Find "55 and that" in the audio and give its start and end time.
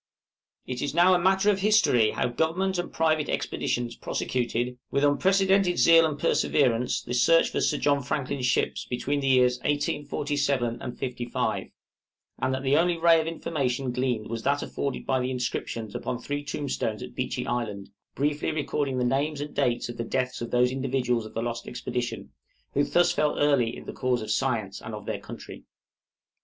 10.95-12.63